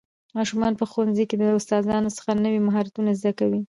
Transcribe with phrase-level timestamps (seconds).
[0.37, 3.59] ماشومان په ښوونځي کې له استادانو څخه نوي مهارتونه زده کوي